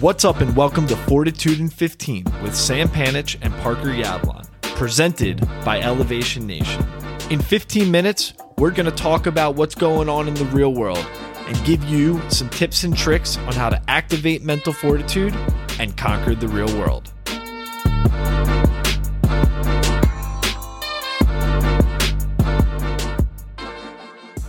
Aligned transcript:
What's 0.00 0.24
up, 0.24 0.40
and 0.40 0.56
welcome 0.56 0.86
to 0.86 0.96
Fortitude 0.96 1.60
in 1.60 1.68
15 1.68 2.24
with 2.42 2.56
Sam 2.56 2.88
Panich 2.88 3.36
and 3.42 3.52
Parker 3.56 3.90
Yablon, 3.90 4.50
presented 4.62 5.46
by 5.62 5.78
Elevation 5.82 6.46
Nation. 6.46 6.82
In 7.28 7.38
15 7.38 7.90
minutes, 7.90 8.32
we're 8.56 8.70
going 8.70 8.86
to 8.86 8.92
talk 8.92 9.26
about 9.26 9.56
what's 9.56 9.74
going 9.74 10.08
on 10.08 10.26
in 10.26 10.32
the 10.32 10.46
real 10.46 10.72
world 10.72 11.06
and 11.46 11.64
give 11.66 11.84
you 11.84 12.18
some 12.30 12.48
tips 12.48 12.82
and 12.82 12.96
tricks 12.96 13.36
on 13.36 13.52
how 13.52 13.68
to 13.68 13.78
activate 13.90 14.42
mental 14.42 14.72
fortitude 14.72 15.34
and 15.78 15.94
conquer 15.98 16.34
the 16.34 16.48
real 16.48 16.78
world. 16.78 17.12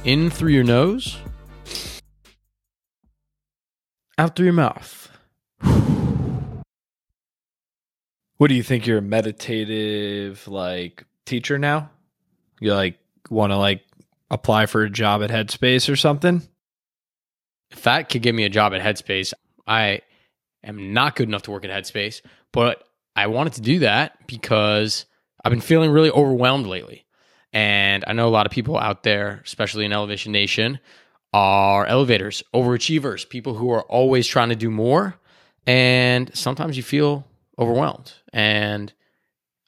In 0.06 0.30
through 0.30 0.52
your 0.52 0.64
nose, 0.64 1.18
out 4.18 4.38
through 4.38 4.46
your 4.46 4.54
mouth. 4.54 5.01
What 8.42 8.48
do 8.48 8.56
you 8.56 8.64
think? 8.64 8.88
You're 8.88 8.98
a 8.98 9.04
meditative 9.04 10.48
like 10.48 11.04
teacher 11.28 11.60
now? 11.60 11.92
You 12.60 12.74
like 12.74 12.98
want 13.30 13.52
to 13.52 13.58
like 13.58 13.84
apply 14.32 14.66
for 14.66 14.82
a 14.82 14.90
job 14.90 15.22
at 15.22 15.30
Headspace 15.30 15.88
or 15.94 15.96
something? 15.96 16.42
If 17.70 17.84
that 17.84 18.10
could 18.10 18.24
give 18.24 18.34
me 18.34 18.44
a 18.44 18.50
job 18.50 18.74
at 18.74 18.82
Headspace, 18.82 19.34
I 19.68 20.02
am 20.64 20.92
not 20.92 21.16
good 21.16 21.28
enough 21.28 21.44
to 21.44 21.52
work 21.52 21.66
at 21.66 21.70
Headspace, 21.70 22.22
but 22.52 22.84
I 23.16 23.28
wanted 23.28 23.54
to 23.54 23.62
do 23.62 23.78
that 23.78 24.26
because 24.26 25.06
I've 25.46 25.52
been 25.52 25.62
feeling 25.62 25.92
really 25.92 26.10
overwhelmed 26.10 26.66
lately. 26.66 27.06
And 27.54 28.04
I 28.08 28.14
know 28.14 28.28
a 28.28 28.34
lot 28.34 28.48
of 28.48 28.52
people 28.52 28.76
out 28.76 29.04
there, 29.04 29.42
especially 29.46 29.86
in 29.86 29.94
Elevation 29.94 30.32
Nation, 30.32 30.80
are 31.32 31.86
elevators, 31.86 32.42
overachievers, 32.56 33.30
people 33.30 33.54
who 33.54 33.70
are 33.70 33.84
always 33.84 34.26
trying 34.26 34.50
to 34.50 34.56
do 34.56 34.72
more. 34.72 35.14
And 35.68 36.36
sometimes 36.36 36.76
you 36.76 36.82
feel 36.82 37.28
overwhelmed. 37.58 38.14
And 38.34 38.92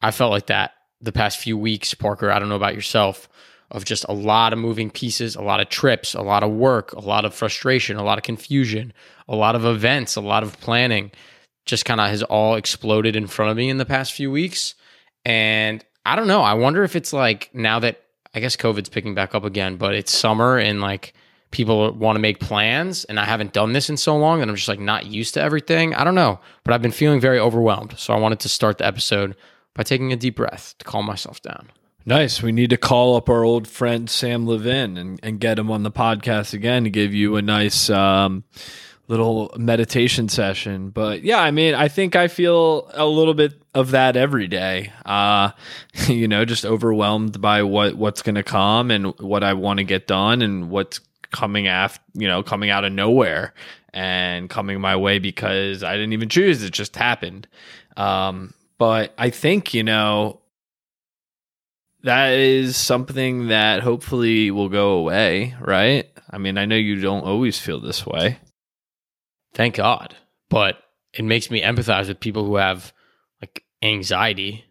I 0.02 0.12
felt 0.12 0.32
like 0.32 0.48
that 0.48 0.74
the 1.02 1.12
past 1.12 1.38
few 1.38 1.58
weeks, 1.58 1.94
Parker. 1.94 2.32
I 2.32 2.40
don't 2.40 2.50
know 2.50 2.56
about 2.56 2.76
yourself, 2.76 3.28
of 3.72 3.86
just 3.86 4.06
a 4.08 4.14
lot 4.14 4.54
of 4.54 4.60
moving 4.60 4.90
pieces, 4.90 5.36
a 5.36 5.42
lot 5.42 5.60
of 5.60 5.70
trips, 5.70 6.14
a 6.14 6.22
lot 6.22 6.44
of 6.44 6.52
work, 6.52 6.94
a 6.94 7.00
lot 7.00 7.26
of 7.26 7.34
frustration, 7.34 7.98
a 7.98 8.04
lot 8.04 8.18
of 8.18 8.24
confusion, 8.24 8.94
a 9.28 9.36
lot 9.36 9.56
of 9.56 9.66
events, 9.66 10.16
a 10.16 10.22
lot 10.22 10.44
of 10.44 10.60
planning. 10.60 11.12
Just 11.66 11.86
kind 11.86 12.00
of 12.00 12.10
has 12.10 12.24
all 12.24 12.56
exploded 12.56 13.16
in 13.16 13.28
front 13.28 13.52
of 13.52 13.58
me 13.58 13.70
in 13.70 13.78
the 13.78 13.86
past 13.86 14.14
few 14.14 14.30
weeks. 14.30 14.76
And 15.26 15.84
I 16.06 16.16
don't 16.16 16.28
know. 16.28 16.42
I 16.42 16.54
wonder 16.54 16.84
if 16.84 16.96
it's 16.96 17.14
like 17.14 17.50
now 17.54 17.80
that 17.80 18.02
I 18.34 18.40
guess 18.40 18.56
COVID's 18.56 18.90
picking 18.90 19.16
back 19.16 19.34
up 19.34 19.46
again, 19.46 19.78
but 19.78 19.96
it's 19.96 20.12
summer 20.12 20.58
and 20.58 20.82
like 20.82 21.14
people 21.54 21.94
want 21.94 22.16
to 22.18 22.20
make 22.20 22.40
plans 22.40 23.06
and 23.06 23.20
I 23.20 23.26
haven't 23.26 23.54
done 23.54 23.72
this 23.72 23.90
in 23.90 23.96
so 23.96 24.18
long 24.18 24.42
and 24.42 24.50
I'm 24.50 24.58
just 24.58 24.68
like 24.68 24.80
not 24.80 25.06
used 25.06 25.36
to 25.36 25.42
everything. 25.42 25.94
I 25.94 26.04
don't 26.04 26.16
know, 26.16 26.40
but 26.66 26.74
I've 26.74 26.82
been 26.82 26.92
feeling 26.92 27.22
very 27.22 27.40
overwhelmed. 27.40 27.98
So 27.98 28.14
I 28.14 28.20
wanted 28.20 28.42
to 28.42 28.50
start 28.50 28.80
the 28.80 28.86
episode 28.86 29.36
by 29.76 29.84
taking 29.84 30.12
a 30.12 30.18
deep 30.18 30.36
breath 30.36 30.76
to 30.80 30.86
calm 30.86 31.06
myself 31.06 31.42
down. 31.42 31.70
Nice. 32.06 32.42
We 32.42 32.52
need 32.52 32.72
to 32.72 32.78
call 32.78 33.16
up 33.16 33.30
our 33.30 33.46
old 33.46 33.68
friend 33.68 34.10
Sam 34.10 34.46
Levin 34.46 34.98
and, 34.98 35.20
and 35.24 35.40
get 35.40 35.58
him 35.58 35.72
on 35.72 35.84
the 35.84 35.92
podcast 35.92 36.54
again 36.54 36.84
to 36.84 36.90
give 36.90 37.14
you 37.14 37.38
a 37.38 37.42
nice 37.42 37.90
um, 37.90 38.44
little 39.08 39.54
meditation 39.56 40.30
session. 40.30 40.90
But 40.90 41.24
yeah, 41.24 41.40
I 41.40 41.52
mean, 41.52 41.76
I 41.76 41.88
think 41.88 42.16
I 42.16 42.28
feel 42.28 42.90
a 42.94 43.06
little 43.06 43.36
bit 43.36 43.54
of 43.76 43.92
that 43.92 44.18
every 44.18 44.48
day. 44.48 44.92
Uh, 45.06 45.52
you 46.08 46.28
know, 46.28 46.46
just 46.46 46.66
overwhelmed 46.66 47.40
by 47.40 47.64
what 47.64 47.94
what's 47.94 48.24
going 48.24 48.36
to 48.36 48.44
come 48.44 48.92
and 48.92 49.18
what 49.20 49.44
I 49.44 49.54
want 49.54 49.78
to 49.78 49.84
get 49.84 50.08
done 50.08 50.42
and 50.42 50.70
what's 50.70 51.00
coming 51.34 51.68
after, 51.68 52.02
you 52.14 52.28
know, 52.28 52.42
coming 52.42 52.70
out 52.70 52.86
of 52.86 52.94
nowhere 52.94 53.54
and 53.94 54.50
coming 54.50 54.80
my 54.80 54.96
way 54.96 55.20
because 55.20 55.84
I 55.84 55.94
didn't 55.94 56.14
even 56.14 56.30
choose. 56.30 56.64
It 56.64 56.72
just 56.72 56.96
happened. 56.96 57.48
Um, 57.98 58.54
but 58.78 59.14
I 59.18 59.30
think, 59.30 59.74
you 59.74 59.84
know, 59.84 60.40
that 62.04 62.34
is 62.34 62.78
something 62.78 63.48
that 63.48 63.82
hopefully 63.82 64.52
will 64.52 64.70
go 64.70 64.92
away, 64.92 65.56
right? 65.60 66.10
I 66.30 66.38
mean, 66.38 66.58
I 66.58 66.66
know 66.66 66.76
you 66.76 67.00
don't 67.00 67.26
always 67.26 67.60
feel 67.60 67.80
this 67.80 68.06
way. 68.06 68.40
Thank 69.54 69.76
God. 69.76 70.16
But 70.50 70.78
it 71.14 71.24
makes 71.24 71.52
me 71.52 71.62
empathize 71.62 72.08
with 72.08 72.20
people 72.20 72.46
who 72.46 72.56
have 72.56 72.94
like 73.42 73.64
anxiety, 73.82 74.66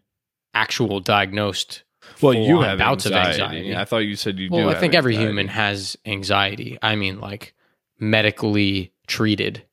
actual 0.53 0.99
diagnosed. 0.99 1.83
Well, 2.21 2.33
you 2.33 2.61
have 2.61 2.79
bouts 2.79 3.05
anxiety. 3.05 3.41
of 3.41 3.47
anxiety. 3.47 3.75
I 3.75 3.85
thought 3.85 3.97
you 3.97 4.15
said 4.15 4.39
you 4.39 4.49
well, 4.51 4.69
do. 4.69 4.75
I 4.75 4.79
think 4.79 4.93
every 4.93 5.13
anxiety. 5.13 5.29
human 5.29 5.47
has 5.49 5.97
anxiety. 6.05 6.77
I 6.81 6.95
mean, 6.95 7.19
like 7.19 7.53
medically 7.99 8.93
treated 9.07 9.63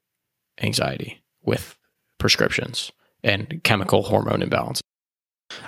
anxiety 0.61 1.23
with 1.43 1.77
prescriptions 2.19 2.93
and 3.23 3.61
chemical 3.63 4.03
hormone 4.03 4.43
imbalance. 4.43 4.81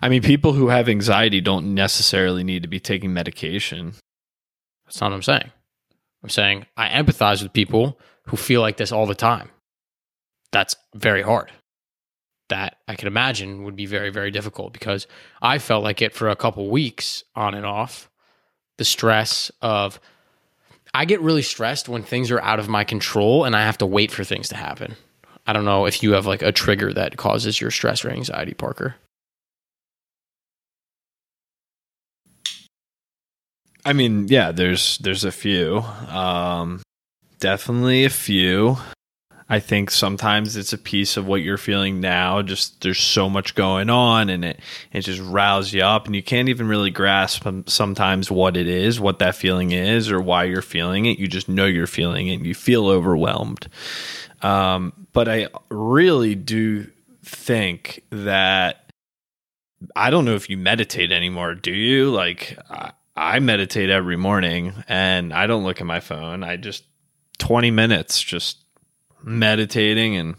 I 0.01 0.09
mean, 0.09 0.23
people 0.23 0.53
who 0.53 0.69
have 0.69 0.89
anxiety 0.89 1.41
don't 1.41 1.75
necessarily 1.75 2.45
need 2.45 2.63
to 2.63 2.69
be 2.69 2.81
taking 2.81 3.13
medication. 3.13 3.95
That's 4.85 5.01
not 5.01 5.11
what 5.11 5.17
I'm 5.17 5.23
saying. 5.23 5.51
I'm 6.23 6.29
saying 6.29 6.67
I 6.77 6.89
empathize 6.89 7.43
with 7.43 7.53
people 7.53 7.99
who 8.27 8.37
feel 8.37 8.61
like 8.61 8.77
this 8.77 8.93
all 8.93 9.07
the 9.07 9.15
time. 9.15 9.51
That's 10.53 10.77
very 10.95 11.23
hard. 11.23 11.51
That 12.53 12.77
I 12.87 12.97
can 12.97 13.09
imagine 13.09 13.65
would 13.65 13.77
be 13.77 13.87
very, 13.87 14.11
very 14.11 14.31
difficult 14.31 14.75
because 14.75 15.07
I 15.41 15.57
felt 15.57 15.83
like 15.83 16.03
it 16.03 16.13
for 16.13 16.29
a 16.29 16.37
couple 16.37 16.69
weeks 16.69 17.25
on 17.35 17.55
and 17.55 17.65
off. 17.65 18.11
The 18.77 18.85
stress 18.85 19.51
of, 19.63 19.99
I 20.93 21.07
get 21.07 21.23
really 21.23 21.41
stressed 21.41 21.89
when 21.89 22.03
things 22.03 22.31
are 22.31 22.43
out 22.43 22.59
of 22.59 22.69
my 22.69 22.85
control 22.85 23.45
and 23.45 23.57
I 23.57 23.63
have 23.63 23.79
to 23.79 23.87
wait 23.87 24.11
for 24.11 24.23
things 24.23 24.51
to 24.51 24.57
happen. 24.57 24.97
I 25.47 25.55
don't 25.55 25.65
know 25.65 25.87
if 25.87 26.03
you 26.03 26.13
have 26.13 26.27
like 26.27 26.43
a 26.43 26.53
trigger 26.53 26.93
that 26.93 27.17
causes 27.17 27.59
your 27.59 27.71
stress 27.71 28.05
or 28.05 28.11
anxiety, 28.11 28.53
Parker. 28.53 28.97
I 33.83 33.95
mean, 33.95 34.29
yeah, 34.29 34.53
there's 34.53 34.99
there's 34.99 35.25
a 35.25 35.33
few. 35.33 35.79
Um, 35.79 36.83
definitely 37.41 38.05
a 38.05 38.11
few. 38.11 38.77
I 39.53 39.61
think 39.61 39.91
sometimes 39.91 40.57
it's 40.57 40.73
a 40.73 40.79
piece 40.79 41.19
of 41.19 41.27
what 41.27 41.43
you're 41.43 41.59
feeling 41.59 42.01
now. 42.01 42.41
Just 42.41 42.81
there's 42.81 42.99
so 42.99 43.29
much 43.29 43.55
going 43.55 43.91
on, 43.91 44.31
and 44.31 44.47
it 44.47 44.61
it 44.93 45.03
just 45.03 45.21
riles 45.21 45.75
you 45.75 45.83
up, 45.83 46.07
and 46.07 46.17
you 46.17 46.23
can't 46.23 46.49
even 46.49 46.69
really 46.69 46.91
grasp 46.91 47.47
um, 47.47 47.63
sometimes 47.67 48.31
what 48.31 48.57
it 48.57 48.67
is, 48.67 48.99
what 48.99 49.19
that 49.19 49.35
feeling 49.35 49.73
is, 49.73 50.11
or 50.11 50.23
why 50.23 50.45
you're 50.45 50.63
feeling 50.63 51.05
it. 51.05 51.19
You 51.19 51.29
just 51.29 51.51
know 51.51 51.67
you're 51.67 51.87
feeling 51.87 52.29
it, 52.29 52.37
and 52.37 52.47
you 52.47 52.55
feel 52.55 52.89
overwhelmed. 52.89 53.69
Um, 54.41 54.95
but 55.13 55.29
I 55.29 55.49
really 55.69 56.35
do 56.35 56.91
think 57.23 58.05
that 58.09 58.91
I 59.95 60.09
don't 60.09 60.25
know 60.25 60.35
if 60.35 60.49
you 60.49 60.57
meditate 60.57 61.13
anymore. 61.13 61.57
Do 61.57 61.73
you? 61.73 62.11
Like 62.11 62.59
I, 62.71 62.93
I 63.15 63.39
meditate 63.41 63.91
every 63.91 64.17
morning, 64.17 64.73
and 64.89 65.31
I 65.31 65.47
don't 65.47 65.63
look 65.63 65.83
at 65.83 65.87
my 65.87 66.01
phone. 66.01 66.43
I 66.43 66.57
just 66.57 66.85
twenty 67.37 67.71
minutes 67.71 68.23
just 68.23 68.62
meditating 69.25 70.17
and 70.17 70.37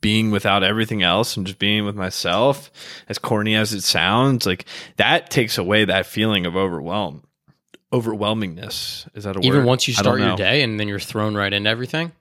being 0.00 0.30
without 0.30 0.62
everything 0.62 1.02
else 1.02 1.36
and 1.36 1.46
just 1.46 1.58
being 1.58 1.84
with 1.84 1.96
myself 1.96 2.70
as 3.08 3.18
corny 3.18 3.56
as 3.56 3.72
it 3.72 3.82
sounds 3.82 4.46
like 4.46 4.64
that 4.96 5.28
takes 5.30 5.58
away 5.58 5.84
that 5.84 6.06
feeling 6.06 6.46
of 6.46 6.54
overwhelm 6.56 7.24
overwhelmingness 7.92 9.08
is 9.14 9.24
that 9.24 9.36
a 9.36 9.40
Even 9.40 9.48
word? 9.50 9.54
Even 9.56 9.64
once 9.64 9.88
you 9.88 9.94
start 9.94 10.20
your 10.20 10.36
day 10.36 10.62
and 10.62 10.78
then 10.78 10.86
you're 10.88 11.00
thrown 11.00 11.34
right 11.34 11.52
into 11.52 11.68
everything? 11.68 12.12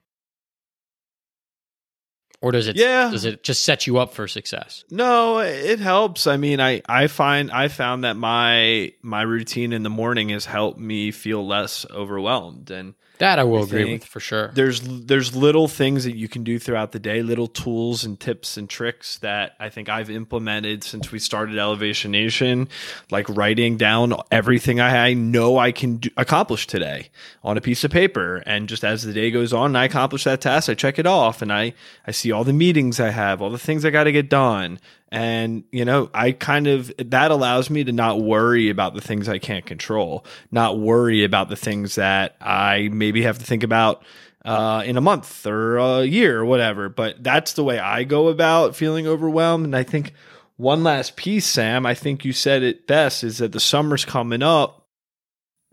Or 2.41 2.51
does 2.51 2.67
it 2.67 2.75
Yeah. 2.75 3.09
does 3.11 3.25
it 3.25 3.43
just 3.43 3.63
set 3.63 3.87
you 3.87 3.97
up 3.97 4.13
for 4.13 4.27
success? 4.27 4.83
No, 4.91 5.39
it 5.39 5.79
helps. 5.79 6.27
I 6.27 6.37
mean, 6.37 6.59
I 6.61 6.81
I 6.87 7.07
find 7.07 7.51
I 7.51 7.67
found 7.67 8.03
that 8.03 8.15
my 8.15 8.93
my 9.01 9.23
routine 9.23 9.73
in 9.73 9.83
the 9.83 9.89
morning 9.89 10.29
has 10.29 10.45
helped 10.45 10.79
me 10.79 11.11
feel 11.11 11.45
less 11.45 11.85
overwhelmed 11.91 12.69
and 12.69 12.93
That 13.19 13.39
I 13.39 13.43
will 13.43 13.59
I 13.59 13.63
agree 13.63 13.93
with 13.93 14.05
for 14.05 14.19
sure. 14.19 14.51
there's 14.53 14.81
there's 14.81 15.35
little 15.35 15.67
things 15.67 16.03
that 16.03 16.15
you 16.15 16.27
can 16.27 16.43
do 16.43 16.59
throughout 16.59 16.91
the 16.91 16.99
day, 16.99 17.21
little 17.21 17.47
tools 17.47 18.05
and 18.05 18.19
tips 18.19 18.57
and 18.57 18.69
tricks 18.69 19.17
that 19.19 19.55
I 19.59 19.69
think 19.69 19.89
I've 19.89 20.09
implemented 20.09 20.83
since 20.83 21.11
we 21.11 21.19
started 21.19 21.57
Elevation 21.57 22.11
Nation, 22.11 22.69
like 23.09 23.27
writing 23.29 23.77
down 23.77 24.13
everything 24.31 24.79
I 24.79 25.13
know 25.13 25.57
I 25.57 25.71
can 25.71 25.97
do, 25.97 26.09
accomplish 26.17 26.67
today 26.67 27.09
on 27.43 27.57
a 27.57 27.61
piece 27.61 27.83
of 27.83 27.91
paper, 27.91 28.43
and 28.45 28.69
just 28.69 28.83
as 28.83 29.03
the 29.03 29.13
day 29.13 29.31
goes 29.31 29.53
on, 29.53 29.67
and 29.67 29.77
I 29.77 29.85
accomplish 29.85 30.23
that 30.25 30.41
task, 30.41 30.69
I 30.69 30.73
check 30.73 30.99
it 30.99 31.07
off, 31.07 31.41
and 31.41 31.51
I 31.51 31.73
I 32.05 32.11
see 32.11 32.31
all 32.31 32.43
the 32.43 32.53
meetings 32.53 32.99
I 32.99 33.09
have, 33.09 33.41
all 33.41 33.49
the 33.49 33.57
things 33.57 33.83
I 33.83 33.89
got 33.89 34.03
to 34.03 34.11
get 34.11 34.29
done, 34.29 34.79
and 35.09 35.63
you 35.71 35.85
know 35.85 36.09
I 36.13 36.31
kind 36.31 36.67
of 36.67 36.91
that 36.97 37.31
allows 37.31 37.69
me 37.69 37.83
to 37.83 37.91
not 37.91 38.21
worry 38.21 38.69
about 38.69 38.93
the 38.93 39.01
things 39.01 39.29
I 39.29 39.39
can't 39.39 39.65
control, 39.65 40.25
not 40.51 40.79
worry 40.79 41.23
about 41.23 41.49
the 41.49 41.55
things 41.55 41.95
that 41.95 42.35
I 42.41 42.89
maybe 42.91 43.23
have 43.23 43.39
to 43.39 43.45
think 43.45 43.63
about 43.63 44.03
uh, 44.45 44.81
in 44.85 44.97
a 44.97 45.01
month 45.01 45.45
or 45.45 45.77
a 45.77 46.03
year 46.03 46.39
or 46.39 46.45
whatever. 46.45 46.89
But 46.89 47.23
that's 47.23 47.53
the 47.53 47.63
way 47.63 47.79
I 47.79 48.03
go 48.03 48.29
about 48.29 48.75
feeling 48.75 49.05
overwhelmed. 49.05 49.65
And 49.65 49.75
I 49.75 49.83
think 49.83 50.13
one 50.55 50.83
last 50.83 51.15
piece, 51.15 51.45
Sam, 51.45 51.85
I 51.85 51.93
think 51.93 52.23
you 52.23 52.33
said 52.33 52.63
it 52.63 52.87
best 52.87 53.23
is 53.23 53.39
that 53.39 53.51
the 53.51 53.59
summer's 53.59 54.05
coming 54.05 54.41
up. 54.41 54.85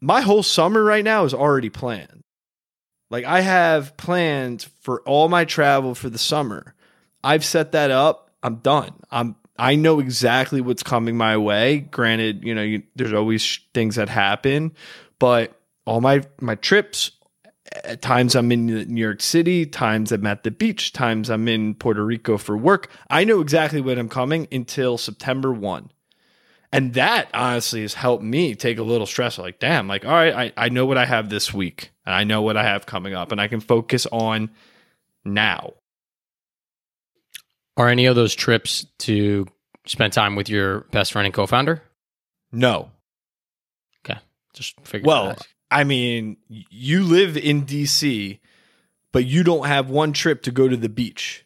My 0.00 0.20
whole 0.20 0.42
summer 0.42 0.82
right 0.82 1.04
now 1.04 1.24
is 1.24 1.32
already 1.32 1.70
planned. 1.70 2.20
Like 3.10 3.24
I 3.24 3.40
have 3.40 3.96
plans 3.96 4.64
for 4.80 5.00
all 5.02 5.28
my 5.28 5.44
travel 5.44 5.94
for 5.94 6.10
the 6.10 6.18
summer. 6.18 6.74
I've 7.22 7.44
set 7.44 7.72
that 7.72 7.90
up. 7.90 8.23
I'm 8.44 8.56
done. 8.56 8.92
I'm 9.10 9.34
I 9.56 9.76
know 9.76 10.00
exactly 10.00 10.60
what's 10.60 10.82
coming 10.82 11.16
my 11.16 11.36
way. 11.36 11.78
Granted, 11.78 12.44
you 12.44 12.54
know, 12.54 12.62
you, 12.62 12.82
there's 12.96 13.12
always 13.12 13.40
sh- 13.40 13.60
things 13.72 13.96
that 13.96 14.08
happen, 14.08 14.72
but 15.18 15.60
all 15.86 16.00
my 16.00 16.22
my 16.40 16.54
trips 16.56 17.12
at 17.84 18.02
times 18.02 18.34
I'm 18.34 18.52
in 18.52 18.66
New 18.66 19.00
York 19.00 19.20
City, 19.20 19.66
times 19.66 20.12
I'm 20.12 20.26
at 20.26 20.44
the 20.44 20.50
beach, 20.50 20.92
times 20.92 21.30
I'm 21.30 21.48
in 21.48 21.74
Puerto 21.74 22.04
Rico 22.04 22.36
for 22.38 22.56
work. 22.56 22.90
I 23.10 23.24
know 23.24 23.40
exactly 23.40 23.80
when 23.80 23.98
I'm 23.98 24.08
coming 24.08 24.46
until 24.52 24.98
September 24.98 25.52
1. 25.52 25.90
And 26.72 26.94
that 26.94 27.28
honestly 27.32 27.82
has 27.82 27.94
helped 27.94 28.24
me 28.24 28.54
take 28.54 28.78
a 28.78 28.82
little 28.82 29.06
stress. 29.06 29.38
Like, 29.38 29.60
damn, 29.60 29.86
like, 29.88 30.04
all 30.04 30.12
right, 30.12 30.34
I, 30.34 30.66
I 30.66 30.68
know 30.68 30.86
what 30.86 30.98
I 30.98 31.06
have 31.06 31.30
this 31.30 31.54
week 31.54 31.92
and 32.04 32.14
I 32.14 32.24
know 32.24 32.42
what 32.42 32.56
I 32.56 32.64
have 32.64 32.84
coming 32.84 33.14
up 33.14 33.32
and 33.32 33.40
I 33.40 33.48
can 33.48 33.60
focus 33.60 34.06
on 34.10 34.50
now. 35.24 35.74
Are 37.76 37.88
any 37.88 38.06
of 38.06 38.16
those 38.16 38.34
trips 38.34 38.86
to 39.00 39.46
spend 39.86 40.12
time 40.12 40.36
with 40.36 40.48
your 40.48 40.80
best 40.92 41.12
friend 41.12 41.26
and 41.26 41.34
co-founder? 41.34 41.82
No. 42.52 42.90
Okay, 44.04 44.18
just 44.52 44.80
figure. 44.82 45.06
Well, 45.06 45.36
I 45.70 45.84
mean, 45.84 46.36
you 46.48 47.02
live 47.02 47.36
in 47.36 47.66
DC, 47.66 48.38
but 49.10 49.24
you 49.24 49.42
don't 49.42 49.66
have 49.66 49.90
one 49.90 50.12
trip 50.12 50.42
to 50.42 50.52
go 50.52 50.68
to 50.68 50.76
the 50.76 50.88
beach. 50.88 51.44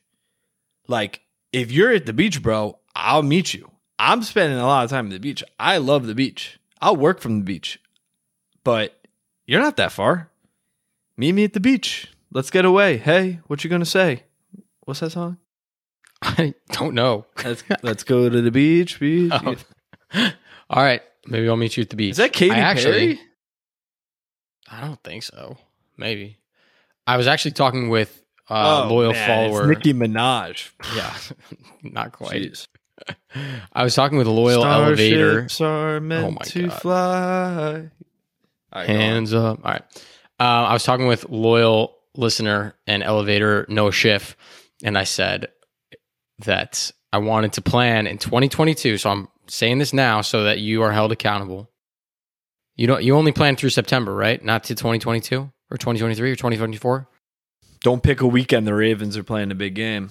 Like, 0.87 1.23
if 1.53 1.73
you're 1.73 1.93
at 1.93 2.07
the 2.07 2.13
beach, 2.13 2.43
bro, 2.43 2.79
I'll 2.95 3.23
meet 3.23 3.55
you. 3.55 3.71
I'm 3.99 4.23
spending 4.23 4.59
a 4.59 4.67
lot 4.67 4.85
of 4.85 4.91
time 4.91 5.07
at 5.07 5.13
the 5.13 5.19
beach. 5.19 5.43
I 5.59 5.79
love 5.79 6.07
the 6.07 6.15
beach. 6.15 6.61
I'll 6.81 6.97
work 6.97 7.21
from 7.21 7.39
the 7.39 7.45
beach, 7.45 7.81
but 8.65 9.07
you're 9.47 9.63
not 9.63 9.77
that 9.79 9.93
far. 9.93 10.31
Meet 11.17 11.33
me 11.33 11.45
at 11.45 11.53
the 11.55 11.61
beach. 11.61 12.13
Let's 12.31 12.51
get 12.51 12.65
away. 12.65 12.99
Hey, 12.99 13.41
what 13.47 13.65
you 13.65 13.71
gonna 13.71 13.85
say? 13.85 14.25
What's 14.85 15.01
that 15.01 15.11
song? 15.11 15.39
I 16.23 16.55
don't 16.73 16.95
know. 16.95 17.27
Let's 17.45 17.63
let's 17.83 18.05
go 18.05 18.29
to 18.29 18.41
the 18.43 18.51
beach. 18.51 18.99
Beach. 19.01 19.33
Oh. 19.35 19.57
All 20.71 20.83
right, 20.83 21.03
maybe 21.27 21.49
I'll 21.49 21.57
meet 21.57 21.77
you 21.77 21.83
at 21.83 21.91
the 21.91 21.97
beach. 21.97 22.13
Is 22.13 22.17
that 22.19 22.33
Katy 22.33 22.55
I 22.55 22.59
actually, 22.59 22.93
Perry? 23.17 23.21
I 24.71 24.81
don't 24.83 25.03
think 25.03 25.23
so. 25.23 25.57
Maybe. 25.97 26.39
I 27.07 27.17
was 27.17 27.27
actually 27.27 27.53
talking 27.53 27.89
with 27.89 28.23
uh, 28.51 28.85
Oh, 28.85 28.93
loyal 28.93 29.13
man, 29.13 29.21
it's 29.21 29.55
follower. 29.57 29.67
Nicki 29.69 29.95
Minaj. 29.95 30.71
Yeah, 30.95 31.15
not 31.83 32.13
quite. 32.13 32.43
Jeez. 32.53 32.67
I 33.73 33.85
was 33.85 33.95
talking 33.95 34.19
with 34.19 34.27
a 34.27 34.31
loyal 34.33 34.65
elevator. 34.65 35.49
Starships 35.49 35.61
are 35.61 36.01
meant 36.01 36.27
Oh 36.27 36.31
my 36.33 36.45
to 36.47 36.69
God. 36.69 36.81
fly. 36.81 37.73
All 38.73 38.81
right, 38.81 38.87
go. 38.87 38.93
Hands 38.93 39.33
up. 39.35 39.61
All 39.65 39.73
right. 39.73 39.83
Uh, 40.41 40.43
I 40.69 40.73
was 40.73 40.83
talking 40.85 41.07
with 41.07 41.29
loyal 41.29 41.97
listener 42.15 42.75
and 42.87 43.03
elevator 43.03 43.65
Noah 43.69 43.93
Schiff, 43.93 44.37
and 44.83 44.99
I 44.99 45.05
said 45.05 45.49
that 46.41 46.91
I 47.13 47.19
wanted 47.19 47.53
to 47.55 47.63
plan 47.63 48.07
in 48.07 48.19
2022. 48.19 48.99
So 48.99 49.11
I'm 49.11 49.29
saying 49.47 49.79
this 49.79 49.93
now 49.93 50.21
so 50.21 50.45
that 50.45 50.59
you 50.59 50.83
are 50.83 50.93
held 50.93 51.13
accountable. 51.13 51.71
You 52.77 52.87
don't. 52.87 53.03
You 53.03 53.17
only 53.17 53.33
plan 53.33 53.57
through 53.57 53.71
September, 53.71 54.15
right? 54.15 54.43
Not 54.43 54.65
to 54.65 54.75
2022 54.75 55.51
or 55.71 55.77
2023 55.77 56.31
or 56.31 56.37
2024. 56.37 57.09
Don't 57.81 58.03
pick 58.03 58.21
a 58.21 58.27
weekend. 58.27 58.67
The 58.67 58.75
Ravens 58.75 59.17
are 59.17 59.25
playing 59.25 59.51
a 59.51 59.57
big 59.57 59.75
game. 59.75 60.11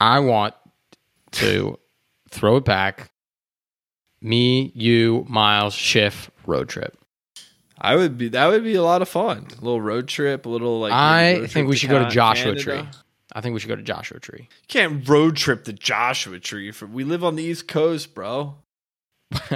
I 0.00 0.20
want 0.20 0.54
to 1.32 1.78
throw 2.30 2.56
it 2.56 2.64
back. 2.64 3.10
Me, 4.20 4.72
you, 4.74 5.26
Miles, 5.28 5.74
Schiff, 5.74 6.30
road 6.46 6.68
trip. 6.68 6.96
I 7.76 7.96
would 7.96 8.16
be. 8.16 8.28
That 8.28 8.46
would 8.48 8.62
be 8.62 8.76
a 8.76 8.82
lot 8.82 9.02
of 9.02 9.08
fun. 9.08 9.48
A 9.50 9.64
little 9.64 9.80
road 9.80 10.06
trip. 10.06 10.46
A 10.46 10.48
little 10.48 10.78
like. 10.78 10.92
I 10.92 11.46
think 11.48 11.68
we 11.68 11.74
should 11.76 11.90
go 11.90 11.98
to 11.98 12.08
Joshua 12.08 12.54
Canada. 12.54 12.62
Tree. 12.62 13.01
I 13.34 13.40
think 13.40 13.54
we 13.54 13.60
should 13.60 13.68
go 13.68 13.76
to 13.76 13.82
Joshua 13.82 14.20
Tree. 14.20 14.48
You 14.50 14.66
can't 14.68 15.08
road 15.08 15.36
trip 15.36 15.64
to 15.64 15.72
Joshua 15.72 16.38
Tree. 16.38 16.70
For 16.70 16.86
we 16.86 17.04
live 17.04 17.24
on 17.24 17.36
the 17.36 17.42
East 17.42 17.66
Coast, 17.68 18.14
bro. 18.14 18.56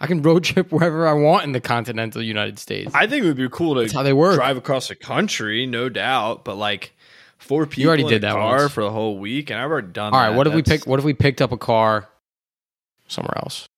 I 0.00 0.06
can 0.06 0.22
road 0.22 0.44
trip 0.44 0.72
wherever 0.72 1.06
I 1.06 1.12
want 1.12 1.44
in 1.44 1.52
the 1.52 1.60
continental 1.60 2.22
United 2.22 2.58
States. 2.58 2.94
I 2.94 3.06
think 3.06 3.24
it 3.24 3.28
would 3.28 3.36
be 3.36 3.48
cool 3.50 3.74
to 3.74 3.82
That's 3.82 3.92
how 3.92 4.02
they 4.02 4.12
work. 4.14 4.34
drive 4.36 4.56
across 4.56 4.88
the 4.88 4.94
country, 4.94 5.66
no 5.66 5.88
doubt. 5.88 6.44
But 6.44 6.56
like 6.56 6.94
four 7.36 7.66
people 7.66 7.82
you 7.82 7.88
already 7.88 8.02
in 8.04 8.08
did 8.08 8.24
a 8.24 8.28
that 8.28 8.32
car 8.34 8.56
once. 8.60 8.72
for 8.72 8.82
the 8.82 8.90
whole 8.90 9.18
week, 9.18 9.50
and 9.50 9.60
I've 9.60 9.70
already 9.70 9.88
done. 9.88 10.14
All 10.14 10.18
right, 10.20 10.30
that. 10.30 10.36
what 10.36 10.46
if 10.46 10.54
we 10.54 10.62
pick? 10.62 10.86
What 10.86 10.98
if 10.98 11.04
we 11.04 11.12
picked 11.12 11.42
up 11.42 11.52
a 11.52 11.58
car 11.58 12.08
somewhere 13.08 13.36
else? 13.36 13.68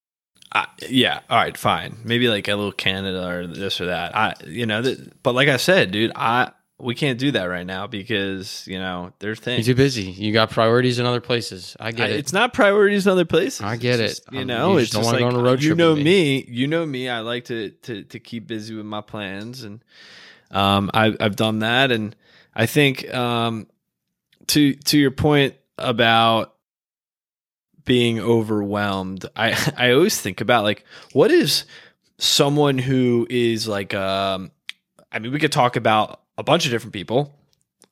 I, 0.52 0.66
yeah, 0.88 1.20
all 1.28 1.36
right, 1.36 1.56
fine. 1.56 1.96
Maybe 2.04 2.28
like 2.28 2.48
a 2.48 2.54
little 2.56 2.72
Canada 2.72 3.28
or 3.28 3.46
this 3.46 3.80
or 3.80 3.86
that. 3.86 4.16
I, 4.16 4.34
you 4.46 4.66
know, 4.66 4.82
th- 4.82 4.98
but 5.22 5.34
like 5.34 5.48
I 5.48 5.56
said, 5.58 5.92
dude, 5.92 6.12
I 6.16 6.50
we 6.80 6.94
can't 6.94 7.18
do 7.18 7.30
that 7.32 7.44
right 7.44 7.66
now 7.66 7.86
because 7.86 8.66
you 8.66 8.78
know 8.78 9.12
there's 9.18 9.38
things. 9.40 9.66
You're 9.66 9.74
too 9.74 9.78
busy. 9.82 10.04
You 10.04 10.32
got 10.32 10.50
priorities 10.50 10.98
in 10.98 11.06
other 11.06 11.20
places. 11.20 11.76
I 11.78 11.88
I- 11.88 11.92
get 11.92 12.10
it. 12.10 12.16
It's 12.18 12.32
not 12.32 12.52
priorities 12.52 13.06
in 13.06 13.12
other 13.12 13.24
places. 13.24 13.60
I 13.60 13.76
get 13.76 14.00
It's 14.00 14.18
it. 14.20 14.24
you 14.32 14.40
Um, 14.40 14.46
know, 14.46 14.72
you 14.72 14.78
it's 14.78 14.90
just 14.90 14.92
don't 14.94 15.02
just 15.04 15.12
like 15.12 15.20
go 15.20 15.26
on 15.28 15.34
a 15.36 15.42
road 15.42 15.62
you 15.62 15.70
trip 15.70 15.78
know 15.78 15.94
with 15.94 16.02
me. 16.04 16.44
You 16.48 16.66
know 16.66 16.84
me. 16.86 17.08
I 17.08 17.20
like 17.20 17.44
to 17.46 17.70
to 17.70 18.02
to 18.04 18.18
keep 18.18 18.46
busy 18.46 18.74
with 18.74 18.86
my 18.86 19.00
plans, 19.00 19.62
and 19.62 19.82
um, 20.50 20.90
I, 20.94 21.14
I've 21.20 21.36
done 21.36 21.60
that, 21.60 21.90
and 21.92 22.16
I 22.54 22.66
think 22.66 23.12
um, 23.14 23.66
to 24.48 24.74
to 24.74 24.98
your 24.98 25.10
point 25.12 25.54
about 25.78 26.54
being 27.84 28.20
overwhelmed, 28.20 29.26
I 29.36 29.56
I 29.76 29.92
always 29.92 30.20
think 30.20 30.40
about 30.40 30.64
like 30.64 30.84
what 31.12 31.30
is 31.30 31.64
someone 32.18 32.76
who 32.78 33.26
is 33.30 33.66
like 33.66 33.94
um 33.94 34.50
I 35.10 35.18
mean 35.18 35.32
we 35.32 35.38
could 35.38 35.52
talk 35.52 35.76
about 35.76 36.20
a 36.40 36.42
bunch 36.42 36.64
of 36.64 36.72
different 36.72 36.94
people. 36.94 37.32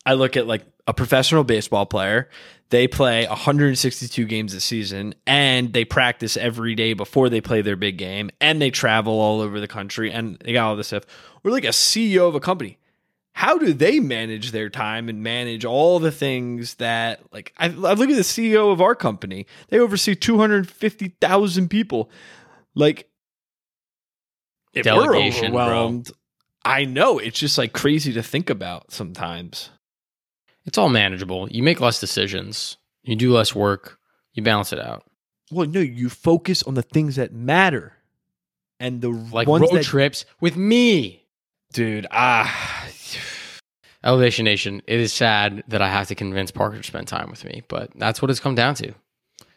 I 0.06 0.14
look 0.14 0.36
at 0.36 0.46
like 0.46 0.64
a 0.86 0.94
professional 0.94 1.44
baseball 1.44 1.84
player. 1.86 2.30
They 2.70 2.88
play 2.88 3.26
162 3.26 4.24
games 4.24 4.54
a 4.54 4.60
season 4.60 5.14
and 5.26 5.72
they 5.72 5.84
practice 5.84 6.36
every 6.36 6.74
day 6.74 6.94
before 6.94 7.28
they 7.28 7.40
play 7.40 7.60
their 7.60 7.76
big 7.76 7.98
game 7.98 8.30
and 8.40 8.60
they 8.60 8.70
travel 8.70 9.20
all 9.20 9.40
over 9.40 9.60
the 9.60 9.68
country 9.68 10.10
and 10.10 10.38
they 10.44 10.52
got 10.52 10.66
all 10.66 10.76
this 10.76 10.88
stuff. 10.88 11.04
We're 11.42 11.50
like 11.50 11.64
a 11.64 11.68
CEO 11.68 12.26
of 12.26 12.34
a 12.34 12.40
company. 12.40 12.78
How 13.32 13.58
do 13.58 13.72
they 13.72 14.00
manage 14.00 14.50
their 14.50 14.68
time 14.68 15.08
and 15.08 15.22
manage 15.22 15.64
all 15.64 15.98
the 15.98 16.10
things 16.10 16.74
that 16.76 17.20
like 17.32 17.52
I, 17.58 17.66
I 17.66 17.68
look 17.68 18.10
at 18.10 18.16
the 18.16 18.22
CEO 18.22 18.72
of 18.72 18.80
our 18.80 18.94
company. 18.94 19.46
They 19.68 19.78
oversee 19.78 20.14
250,000 20.14 21.68
people. 21.68 22.10
Like 22.74 23.08
if 24.72 24.84
Delegation, 24.84 25.52
we're 25.52 25.66
bro. 25.66 26.02
Overwhelmed, 26.68 26.88
I 26.88 26.92
know 26.92 27.18
it's 27.18 27.38
just 27.38 27.58
like 27.58 27.72
crazy 27.72 28.12
to 28.14 28.22
think 28.22 28.50
about 28.50 28.92
sometimes. 28.92 29.70
It's 30.64 30.78
all 30.78 30.88
manageable. 30.88 31.48
You 31.50 31.62
make 31.62 31.80
less 31.80 32.00
decisions. 32.00 32.76
You 33.02 33.16
do 33.16 33.32
less 33.32 33.54
work. 33.54 33.98
You 34.34 34.42
balance 34.42 34.72
it 34.72 34.78
out. 34.78 35.04
Well, 35.50 35.66
no, 35.66 35.80
you 35.80 36.08
focus 36.10 36.62
on 36.62 36.74
the 36.74 36.82
things 36.82 37.16
that 37.16 37.32
matter, 37.32 37.94
and 38.78 39.00
the 39.00 39.08
Like 39.08 39.48
ones 39.48 39.62
road 39.62 39.78
that, 39.78 39.84
trips 39.84 40.26
with 40.40 40.56
me. 40.56 41.24
dude. 41.72 42.06
Ah, 42.10 42.86
Elevation 44.04 44.44
Nation, 44.44 44.82
it 44.86 45.00
is 45.00 45.12
sad 45.12 45.64
that 45.68 45.82
I 45.82 45.88
have 45.88 46.08
to 46.08 46.14
convince 46.14 46.50
Parker 46.50 46.76
to 46.76 46.82
spend 46.82 47.08
time 47.08 47.30
with 47.30 47.44
me, 47.44 47.62
but 47.68 47.90
that's 47.96 48.20
what 48.22 48.30
it's 48.30 48.40
come 48.40 48.54
down 48.54 48.74
to. 48.76 48.92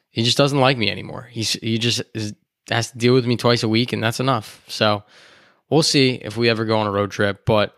He 0.09 0.23
just 0.23 0.37
doesn't 0.37 0.59
like 0.59 0.77
me 0.77 0.89
anymore. 0.89 1.27
He's 1.29 1.53
he 1.53 1.77
just 1.77 2.01
is, 2.15 2.33
has 2.69 2.91
to 2.91 2.97
deal 2.97 3.13
with 3.13 3.25
me 3.27 3.35
twice 3.37 3.61
a 3.63 3.69
week, 3.69 3.93
and 3.93 4.01
that's 4.01 4.19
enough. 4.19 4.63
So 4.67 5.03
we'll 5.71 5.81
see 5.81 6.15
if 6.15 6.37
we 6.37 6.49
ever 6.49 6.65
go 6.65 6.77
on 6.77 6.85
a 6.85 6.91
road 6.91 7.09
trip. 7.09 7.45
But 7.45 7.75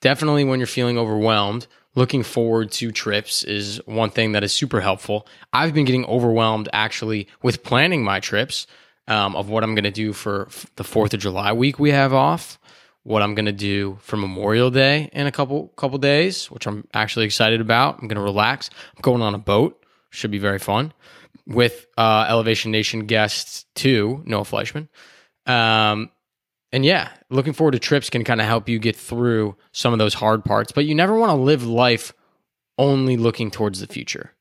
definitely, 0.00 0.44
when 0.44 0.60
you're 0.60 0.66
feeling 0.66 0.96
overwhelmed, 0.96 1.66
looking 1.94 2.22
forward 2.22 2.70
to 2.72 2.90
trips 2.90 3.42
is 3.42 3.80
one 3.84 4.08
thing 4.08 4.32
that 4.32 4.42
is 4.42 4.52
super 4.52 4.80
helpful. 4.80 5.26
I've 5.52 5.74
been 5.74 5.84
getting 5.84 6.06
overwhelmed 6.06 6.70
actually 6.72 7.28
with 7.42 7.62
planning 7.62 8.02
my 8.02 8.20
trips 8.20 8.66
um, 9.08 9.36
of 9.36 9.50
what 9.50 9.62
I'm 9.62 9.74
going 9.74 9.84
to 9.84 9.90
do 9.90 10.12
for 10.14 10.46
f- 10.46 10.66
the 10.76 10.84
Fourth 10.84 11.12
of 11.12 11.20
July 11.20 11.52
week 11.52 11.78
we 11.78 11.90
have 11.90 12.14
off 12.14 12.58
what 13.02 13.20
I'm 13.20 13.34
going 13.34 13.46
to 13.46 13.52
do 13.52 13.98
for 14.00 14.16
Memorial 14.16 14.70
Day 14.70 15.10
in 15.12 15.26
a 15.26 15.32
couple 15.32 15.68
couple 15.68 15.98
days, 15.98 16.50
which 16.50 16.66
I'm 16.66 16.86
actually 16.94 17.26
excited 17.26 17.60
about. 17.60 18.00
I'm 18.00 18.08
going 18.08 18.16
to 18.16 18.22
relax. 18.22 18.70
I'm 18.96 19.02
going 19.02 19.22
on 19.22 19.34
a 19.34 19.38
boat. 19.38 19.84
Should 20.10 20.30
be 20.30 20.38
very 20.38 20.58
fun 20.58 20.92
with 21.46 21.86
uh, 21.98 22.26
Elevation 22.28 22.70
Nation 22.70 23.06
guests 23.06 23.64
too, 23.74 24.22
Noah 24.24 24.44
Fleischman. 24.44 24.88
Um, 25.46 26.10
and 26.72 26.84
yeah, 26.84 27.10
looking 27.30 27.52
forward 27.52 27.72
to 27.72 27.78
trips 27.78 28.10
can 28.10 28.24
kind 28.24 28.40
of 28.40 28.46
help 28.46 28.68
you 28.68 28.78
get 28.78 28.96
through 28.96 29.56
some 29.72 29.92
of 29.92 29.98
those 29.98 30.14
hard 30.14 30.44
parts, 30.44 30.72
but 30.72 30.86
you 30.86 30.94
never 30.94 31.14
want 31.14 31.30
to 31.30 31.36
live 31.36 31.64
life 31.64 32.12
only 32.78 33.16
looking 33.16 33.50
towards 33.50 33.80
the 33.80 33.86
future. 33.86 34.32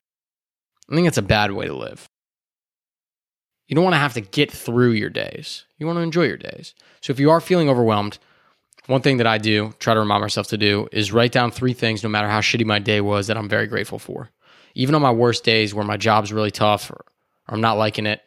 I 0.90 0.96
think 0.96 1.06
that's 1.06 1.18
a 1.18 1.24
bad 1.24 1.52
way 1.52 1.68
to 1.68 1.74
live. 1.74 2.08
You 3.68 3.76
don't 3.76 3.84
want 3.84 3.94
to 3.94 4.00
have 4.00 4.14
to 4.16 4.22
get 4.22 4.52
through 4.52 4.92
your 4.92 5.10
days. 5.10 5.66
You 5.78 5.86
want 5.86 5.98
to 5.98 6.04
enjoy 6.04 6.24
your 6.24 6.38
days. 6.38 6.74
So 7.02 7.12
if 7.12 7.20
you 7.20 7.32
are 7.32 7.40
feeling 7.40 7.70
overwhelmed, 7.70 8.18
one 8.88 9.02
thing 9.02 9.18
that 9.18 9.28
I 9.28 9.38
do, 9.38 9.74
try 9.80 9.94
to 9.94 10.00
remind 10.00 10.22
myself 10.22 10.48
to 10.48 10.58
do, 10.58 10.90
is 10.92 11.12
write 11.12 11.32
down 11.32 11.52
three 11.52 11.74
things, 11.74 12.04
no 12.04 12.10
matter 12.10 12.28
how 12.28 12.42
shitty 12.42 12.66
my 12.66 12.80
day 12.80 13.00
was, 13.00 13.28
that 13.28 13.38
I'm 13.38 13.48
very 13.48 13.68
grateful 13.68 14.00
for. 14.00 14.30
Even 14.74 14.96
on 14.96 15.02
my 15.02 15.12
worst 15.12 15.44
days 15.44 15.74
where 15.74 15.86
my 15.86 15.98
job's 15.98 16.34
really 16.34 16.52
tough 16.52 16.92
or, 16.92 17.06
I'm 17.48 17.62
not 17.62 17.78
liking 17.78 18.06
it, 18.06 18.22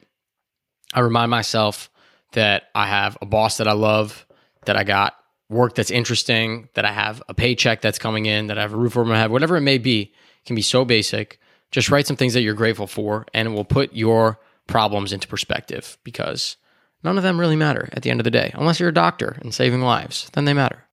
I 0.93 1.01
remind 1.01 1.31
myself 1.31 1.91
that 2.35 2.65
I 2.75 2.87
have 2.87 3.19
a 3.21 3.27
boss 3.27 3.57
that 3.57 3.67
I 3.69 3.73
love, 3.73 4.27
that 4.67 4.77
I 4.77 4.85
got 4.85 5.15
work 5.49 5.75
that's 5.75 5.91
interesting, 5.91 6.69
that 6.75 6.85
I 6.85 6.93
have 6.93 7.23
a 7.29 7.35
paycheck 7.35 7.81
that's 7.81 7.99
coming 7.99 8.27
in, 8.27 8.47
that 8.49 8.59
I 8.59 8.63
have 8.63 8.75
a 8.75 8.77
roof 8.77 8.97
over 8.97 9.09
my 9.09 9.19
head, 9.19 9.31
whatever 9.31 9.57
it 9.57 9.63
may 9.63 9.79
be, 9.79 10.13
can 10.47 10.57
be 10.57 10.63
so 10.63 10.85
basic. 10.85 11.41
Just 11.71 11.91
write 11.91 12.07
some 12.07 12.17
things 12.17 12.35
that 12.35 12.43
you're 12.43 12.55
grateful 12.55 12.87
for, 12.87 13.27
and 13.35 13.49
it 13.49 13.51
will 13.51 13.65
put 13.65 13.95
your 13.95 14.39
problems 14.67 15.13
into 15.13 15.29
perspective 15.29 15.99
because 16.05 16.57
none 17.03 17.17
of 17.17 17.23
them 17.23 17.39
really 17.39 17.57
matter 17.57 17.89
at 17.93 18.03
the 18.03 18.11
end 18.11 18.21
of 18.21 18.25
the 18.25 18.31
day, 18.31 18.51
unless 18.55 18.81
you're 18.81 18.89
a 18.89 18.95
doctor 18.95 19.37
and 19.41 19.55
saving 19.55 19.83
lives. 19.83 20.31
Then 20.33 20.45
they 20.45 20.55
matter. 20.55 20.85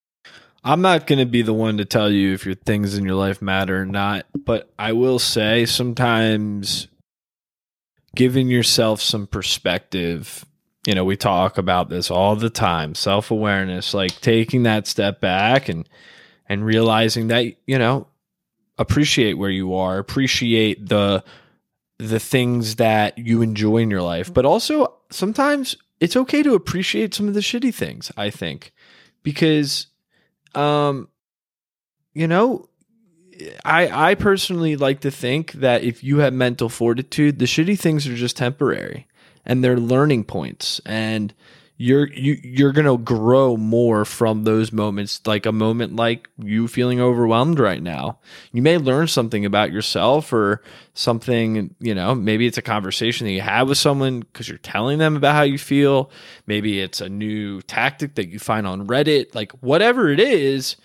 I'm 0.64 0.82
not 0.82 1.08
going 1.08 1.20
to 1.20 1.26
be 1.26 1.42
the 1.42 1.54
one 1.54 1.78
to 1.78 1.86
tell 1.86 2.12
you 2.12 2.34
if 2.34 2.46
your 2.46 2.56
things 2.56 2.96
in 2.96 3.04
your 3.04 3.16
life 3.16 3.42
matter 3.42 3.82
or 3.82 3.86
not, 3.86 4.26
but 4.36 4.72
I 4.78 4.94
will 4.94 5.18
say 5.18 5.66
sometimes 5.66 6.88
giving 8.16 8.48
yourself 8.50 9.02
some 9.02 9.26
perspective. 9.26 10.46
You 10.86 10.96
know, 10.96 11.06
we 11.06 11.16
talk 11.16 11.58
about 11.58 11.90
this 11.90 12.10
all 12.10 12.36
the 12.36 12.50
time, 12.50 12.96
self-awareness, 12.96 13.94
like 13.94 14.20
taking 14.22 14.64
that 14.64 14.88
step 14.88 15.22
back 15.22 15.70
and 15.70 15.88
and 16.50 16.66
realizing 16.66 17.28
that, 17.28 17.46
you 17.66 17.78
know, 17.78 18.08
appreciate 18.78 19.36
where 19.36 19.50
you 19.50 19.76
are, 19.76 20.00
appreciate 20.00 20.90
the 20.90 21.24
the 22.00 22.20
things 22.20 22.78
that 22.78 23.18
you 23.18 23.44
enjoy 23.44 23.78
in 23.78 23.92
your 23.92 24.02
life, 24.02 24.34
but 24.34 24.44
also 24.44 24.92
sometimes 25.12 25.76
it's 26.00 26.16
okay 26.16 26.42
to 26.42 26.56
appreciate 26.56 27.14
some 27.14 27.28
of 27.28 27.36
the 27.36 27.42
shitty 27.42 27.74
things, 27.74 28.12
I 28.18 28.32
think. 28.32 28.74
Because 29.22 29.86
um, 30.56 31.10
you 32.16 32.28
know, 32.28 32.70
I 33.64 34.10
I 34.12 34.16
personally 34.16 34.76
like 34.78 35.02
to 35.02 35.12
think 35.12 35.52
that 35.54 35.84
if 35.84 36.04
you 36.04 36.18
have 36.20 36.34
mental 36.34 36.70
fortitude, 36.70 37.38
the 37.38 37.46
shitty 37.46 37.80
things 37.80 38.08
are 38.08 38.16
just 38.16 38.38
temporary 38.38 39.06
and 39.46 39.64
they're 39.64 39.78
learning 39.78 40.26
points. 40.26 40.82
And 40.86 41.34
you're 41.82 42.14
you 42.14 42.40
you're 42.44 42.72
to 42.74 42.96
grow 43.00 43.58
more 43.58 44.06
from 44.06 44.44
those 44.44 44.72
moments 44.72 45.20
like 45.26 45.48
a 45.48 45.52
moment 45.52 45.96
like 45.96 46.30
you 46.38 46.68
feeling 46.68 47.02
overwhelmed 47.02 47.60
right 47.60 47.82
now. 47.82 48.20
You 48.52 48.62
may 48.62 48.78
learn 48.78 49.08
something 49.08 49.46
about 49.48 49.72
yourself 49.72 50.32
or 50.32 50.62
something 50.94 51.74
you 51.80 51.96
know 51.96 52.14
maybe 52.14 52.46
it's 52.46 52.60
a 52.60 52.62
conversation 52.62 53.26
that 53.26 53.34
you 53.34 53.42
have 53.42 53.68
with 53.68 53.80
someone 53.80 54.20
because 54.20 54.48
you're 54.48 54.60
telling 54.60 55.00
them 55.00 55.16
about 55.16 55.34
how 55.34 55.42
you 55.42 55.58
feel. 55.58 56.12
Maybe 56.46 56.80
it's 56.80 57.02
a 57.02 57.10
new 57.10 57.64
tactic 57.64 58.14
that 58.14 58.30
you 58.30 58.38
find 58.38 58.68
on 58.68 58.86
reddit. 58.86 59.34
Like 59.34 59.52
whatever 59.54 60.10
it 60.10 60.20
is 60.20 60.76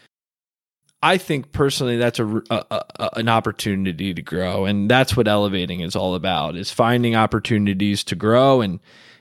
I 1.06 1.18
think 1.18 1.52
personally 1.52 1.98
that's 1.98 2.18
a, 2.18 2.26
a, 2.50 2.64
a, 2.70 3.10
an 3.14 3.28
opportunity 3.28 4.12
to 4.12 4.22
grow, 4.22 4.64
and 4.64 4.90
that's 4.90 5.16
what 5.16 5.28
elevating 5.28 5.78
is 5.78 5.94
all 5.94 6.16
about: 6.16 6.56
is 6.56 6.72
finding 6.72 7.14
opportunities 7.14 8.02
to 8.04 8.16
grow 8.16 8.60
and 8.60 8.80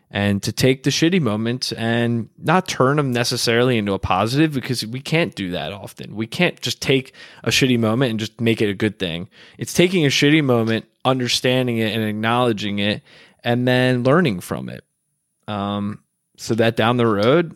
and 0.10 0.42
to 0.42 0.52
take 0.52 0.82
the 0.82 0.90
shitty 0.90 1.22
moments 1.22 1.72
and 1.74 2.30
not 2.40 2.68
turn 2.68 2.98
them 2.98 3.12
necessarily 3.12 3.78
into 3.78 3.94
a 3.94 4.00
positive 4.00 4.52
because 4.52 4.84
we 4.84 5.00
can't 5.00 5.36
do 5.36 5.52
that 5.52 5.74
often. 5.74 6.16
We 6.16 6.26
can't 6.26 6.60
just 6.60 6.82
take 6.82 7.14
a 7.44 7.50
shitty 7.50 7.78
moment 7.78 8.10
and 8.10 8.20
just 8.20 8.42
make 8.42 8.64
it 8.64 8.70
a 8.70 8.74
good 8.74 8.98
thing. 8.98 9.30
It's 9.60 9.74
taking 9.74 10.06
a 10.06 10.10
shitty 10.10 10.44
moment, 10.44 10.86
understanding 11.04 11.78
it 11.78 11.94
and 11.94 12.04
acknowledging 12.04 12.80
it, 12.80 13.04
and 13.44 13.68
then 13.68 14.04
learning 14.04 14.40
from 14.40 14.70
it. 14.70 14.84
Um, 15.48 16.04
so 16.38 16.56
that 16.56 16.76
down 16.76 16.98
the 16.98 17.06
road, 17.06 17.56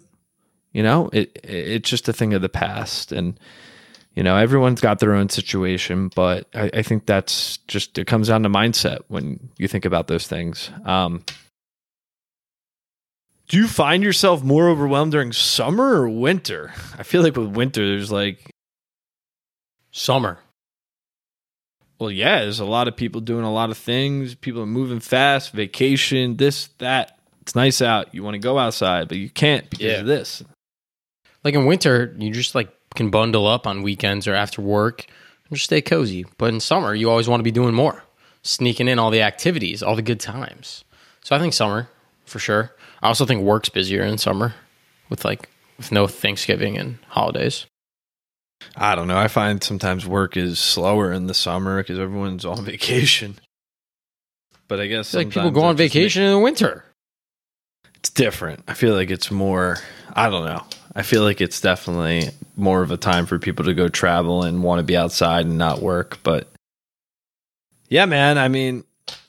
you 0.71 0.83
know, 0.83 1.09
it 1.13 1.39
it's 1.43 1.89
just 1.89 2.07
a 2.07 2.13
thing 2.13 2.36
of 2.36 2.43
the 2.43 2.50
past 2.50 3.12
and 3.12 3.39
you 4.15 4.23
know 4.23 4.35
everyone's 4.35 4.81
got 4.81 4.99
their 4.99 5.13
own 5.13 5.29
situation 5.29 6.09
but 6.15 6.47
I, 6.53 6.69
I, 6.73 6.81
think 6.81 7.05
that's 7.05 7.57
just 7.67 7.97
it 7.97 8.07
comes 8.07 8.27
down 8.27 8.43
to 8.43 8.49
mindset 8.49 8.99
when 9.07 9.49
you 9.57 9.67
think 9.67 9.85
about 9.85 10.07
those 10.07 10.27
things 10.27 10.69
um, 10.85 11.23
do 13.49 13.57
you 13.57 13.67
find 13.67 14.03
yourself 14.03 14.43
more 14.43 14.69
overwhelmed 14.69 15.11
during 15.11 15.33
summer 15.33 16.03
or 16.03 16.07
winter? 16.07 16.71
I 16.97 17.03
feel 17.03 17.23
like 17.23 17.35
with 17.35 17.47
winter, 17.47 17.85
there's 17.85 18.11
like 18.11 18.51
summer. 19.89 20.37
Well, 21.99 22.11
yeah, 22.11 22.41
there's 22.41 22.59
a 22.59 22.65
lot 22.65 22.87
of 22.87 22.95
people 22.95 23.21
doing 23.21 23.43
a 23.43 23.51
lot 23.51 23.71
of 23.71 23.77
things. 23.77 24.35
People 24.35 24.61
are 24.61 24.67
moving 24.67 24.99
fast, 24.99 25.51
vacation, 25.51 26.37
this, 26.37 26.67
that. 26.77 27.19
It's 27.41 27.55
nice 27.55 27.81
out. 27.81 28.13
You 28.13 28.21
want 28.23 28.35
to 28.35 28.39
go 28.39 28.59
outside, 28.59 29.07
but 29.07 29.17
you 29.17 29.29
can't 29.29 29.67
because 29.67 29.85
yeah. 29.85 29.99
of 29.99 30.05
this. 30.05 30.43
Like 31.43 31.55
in 31.55 31.65
winter, 31.65 32.15
you 32.19 32.31
just 32.31 32.53
like 32.53 32.69
can 32.96 33.10
bundle 33.10 33.48
up 33.48 33.67
on 33.67 33.81
weekends 33.81 34.27
or 34.27 34.34
after 34.34 34.62
work 34.62 35.05
and 35.50 35.58
just 35.58 35.65
stay 35.65 35.81
cozy. 35.81 36.25
But 36.38 36.53
in 36.53 36.60
summer, 36.60 36.93
you 36.93 37.10
always 37.10 37.27
want 37.27 37.39
to 37.39 37.43
be 37.43 37.51
doing 37.51 37.74
more, 37.74 38.03
sneaking 38.43 38.88
in 38.88 39.00
all 39.00 39.12
the 39.12 39.22
activities, 39.22 39.84
all 39.84 39.96
the 39.96 40.01
good 40.01 40.19
times. 40.19 40.84
So 41.22 41.36
I 41.36 41.39
think 41.39 41.53
summer 41.53 41.89
for 42.25 42.39
sure. 42.39 42.72
I 43.01 43.08
also 43.08 43.25
think 43.25 43.41
work's 43.41 43.69
busier 43.69 44.03
in 44.03 44.17
summer 44.17 44.53
with 45.10 45.25
like 45.25 45.50
with 45.77 45.91
no 45.91 46.08
Thanksgiving 46.08 46.77
and 46.77 47.00
holidays. 47.08 47.65
I 48.75 48.96
don't 48.96 49.08
know. 49.08 49.17
I 49.17 49.27
find 49.27 49.63
sometimes 49.63 50.05
work 50.05 50.36
is 50.36 50.60
slower 50.60 51.12
in 51.12 51.27
the 51.27 51.34
summer 51.34 51.81
because 51.81 52.00
everyone's 52.00 52.46
on 52.46 52.63
vacation. 52.65 53.39
But 54.67 54.79
I 54.79 54.88
guess 54.88 55.13
I 55.15 55.19
like 55.19 55.31
people 55.31 55.51
go 55.51 55.63
on 55.63 55.77
vacation 55.77 56.24
in 56.24 56.31
the 56.31 56.39
winter. 56.39 56.86
It's 57.96 58.10
different. 58.10 58.63
I 58.67 58.74
feel 58.74 58.93
like 58.93 59.10
it's 59.10 59.31
more. 59.31 59.77
I 60.13 60.29
don't 60.29 60.46
know. 60.46 60.63
I 60.96 61.01
feel 61.01 61.24
like 61.24 61.41
it's 61.41 61.60
definitely 61.60 62.29
more 62.59 62.81
of 62.81 62.91
a 62.91 62.97
time 62.97 63.25
for 63.25 63.39
people 63.39 63.65
to 63.65 63.73
go 63.73 63.87
travel 63.87 64.43
and 64.43 64.63
want 64.63 64.79
to 64.79 64.83
be 64.83 64.97
outside 64.97 65.45
and 65.45 65.57
not 65.57 65.81
work. 65.81 66.19
But 66.23 66.47
yeah, 67.89 68.05
man. 68.05 68.37
I 68.37 68.47
mean, 68.47 68.83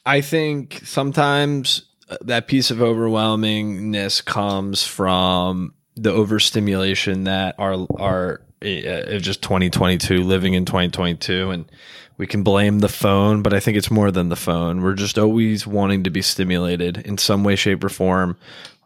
I 0.05 0.21
think 0.21 0.81
sometimes 0.85 1.83
that 2.21 2.49
piece 2.49 2.71
of 2.71 2.79
overwhelmingness 2.79 4.25
comes 4.25 4.87
from 4.87 5.75
the 5.97 6.13
overstimulation 6.13 7.25
that 7.25 7.55
our 7.59 7.87
our 7.99 8.41
uh, 8.63 9.19
just 9.19 9.43
2022 9.43 10.23
living 10.23 10.55
in 10.55 10.65
2022 10.65 11.51
and 11.51 11.71
we 12.19 12.27
can 12.27 12.43
blame 12.43 12.81
the 12.81 12.89
phone 12.89 13.43
but 13.43 13.55
i 13.55 13.61
think 13.61 13.77
it's 13.77 13.91
more 13.91 14.11
than 14.11 14.29
the 14.29 14.37
phone 14.37 14.83
we're 14.83 14.95
just 14.95 15.19
always 15.19 15.67
wanting 15.67 16.03
to 16.03 16.11
be 16.11 16.23
stimulated 16.23 16.99
in 16.99 17.17
some 17.17 17.45
way 17.45 17.57
shape 17.57 17.83
or 17.83 17.89
form 17.89 18.37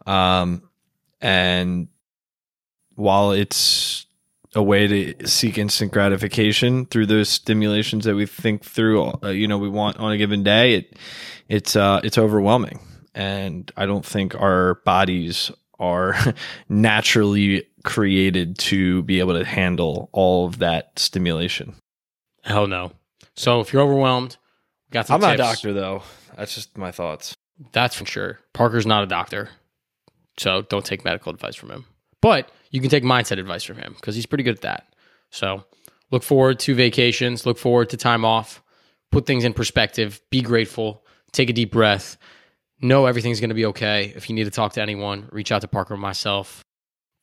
um, 0.05 0.61
and 1.21 1.87
while 2.95 3.31
it's 3.31 4.04
a 4.55 4.63
way 4.63 4.87
to 5.13 5.27
seek 5.27 5.57
instant 5.57 5.91
gratification 5.91 6.85
through 6.85 7.05
those 7.05 7.29
stimulations 7.29 8.05
that 8.05 8.15
we 8.15 8.25
think 8.25 8.63
through 8.63 9.11
uh, 9.23 9.29
you 9.29 9.47
know 9.47 9.57
we 9.57 9.69
want 9.69 9.97
on 9.97 10.11
a 10.11 10.17
given 10.17 10.43
day 10.43 10.75
it 10.75 10.97
it's 11.49 11.75
uh 11.75 11.99
it's 12.03 12.17
overwhelming 12.17 12.79
and 13.15 13.71
I 13.77 13.85
don't 13.85 14.05
think 14.05 14.35
our 14.35 14.75
bodies 14.85 15.49
are 15.79 16.15
naturally 16.69 17.65
created 17.83 18.57
to 18.57 19.01
be 19.03 19.19
able 19.19 19.37
to 19.37 19.45
handle 19.45 20.09
all 20.11 20.45
of 20.45 20.59
that 20.59 20.97
stimulation. 20.99 21.75
Hell 22.43 22.67
no. 22.67 22.91
So 23.35 23.61
if 23.61 23.73
you're 23.73 23.81
overwhelmed, 23.81 24.37
got 24.91 25.07
some 25.07 25.15
I'm 25.15 25.21
tips. 25.21 25.27
not 25.27 25.33
a 25.33 25.37
doctor 25.37 25.73
though. 25.73 26.03
That's 26.35 26.53
just 26.53 26.77
my 26.77 26.91
thoughts. 26.91 27.33
That's 27.71 27.95
for 27.95 28.05
sure. 28.05 28.39
Parker's 28.53 28.85
not 28.85 29.03
a 29.03 29.07
doctor. 29.07 29.49
So 30.37 30.63
don't 30.63 30.85
take 30.85 31.05
medical 31.05 31.31
advice 31.31 31.55
from 31.55 31.71
him. 31.71 31.85
But 32.25 32.49
you 32.71 32.81
can 32.81 32.89
take 32.89 33.03
mindset 33.03 33.37
advice 33.37 33.63
from 33.63 33.77
him 33.77 33.93
because 33.95 34.15
he's 34.15 34.25
pretty 34.25 34.43
good 34.43 34.55
at 34.55 34.61
that. 34.61 34.95
So 35.29 35.63
look 36.09 36.23
forward 36.23 36.57
to 36.61 36.73
vacations, 36.73 37.45
look 37.45 37.59
forward 37.59 37.91
to 37.91 37.97
time 37.97 38.25
off, 38.25 38.63
put 39.11 39.27
things 39.27 39.43
in 39.43 39.53
perspective, 39.53 40.19
be 40.31 40.41
grateful, 40.41 41.05
take 41.33 41.51
a 41.51 41.53
deep 41.53 41.71
breath, 41.71 42.17
know 42.81 43.05
everything's 43.05 43.39
going 43.39 43.51
to 43.51 43.55
be 43.55 43.67
okay. 43.67 44.11
If 44.15 44.27
you 44.27 44.33
need 44.33 44.45
to 44.45 44.49
talk 44.49 44.73
to 44.73 44.81
anyone, 44.81 45.29
reach 45.31 45.51
out 45.51 45.61
to 45.61 45.67
Parker 45.67 45.93
or 45.93 45.97
myself. 45.97 46.63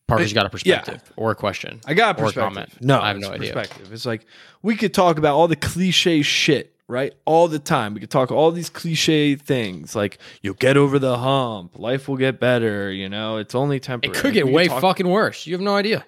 Parker's 0.06 0.32
got 0.32 0.46
a 0.46 0.50
perspective 0.50 1.02
yeah. 1.04 1.12
or 1.16 1.32
a 1.32 1.34
question. 1.34 1.80
I 1.84 1.94
got 1.94 2.16
a 2.16 2.22
perspective. 2.22 2.42
Or 2.44 2.46
a 2.46 2.50
comment. 2.50 2.80
No, 2.80 3.00
I 3.00 3.08
have 3.08 3.18
no 3.18 3.32
idea. 3.32 3.54
Perspective. 3.54 3.92
It's 3.92 4.06
like 4.06 4.24
we 4.62 4.76
could 4.76 4.94
talk 4.94 5.18
about 5.18 5.34
all 5.34 5.48
the 5.48 5.56
cliche 5.56 6.22
shit, 6.22 6.71
right? 6.92 7.14
All 7.24 7.48
the 7.48 7.58
time. 7.58 7.94
We 7.94 8.00
could 8.00 8.10
talk 8.10 8.30
all 8.30 8.52
these 8.52 8.70
cliche 8.70 9.34
things 9.34 9.96
like 9.96 10.18
you'll 10.42 10.54
get 10.54 10.76
over 10.76 10.98
the 10.98 11.18
hump, 11.18 11.78
life 11.78 12.06
will 12.06 12.18
get 12.18 12.38
better, 12.38 12.92
you 12.92 13.08
know, 13.08 13.38
it's 13.38 13.54
only 13.54 13.80
temporary. 13.80 14.16
It 14.16 14.20
could 14.20 14.34
get 14.34 14.46
way 14.46 14.68
talk- 14.68 14.80
fucking 14.80 15.08
worse. 15.08 15.46
You 15.46 15.54
have 15.54 15.62
no 15.62 15.74
idea. 15.74 16.04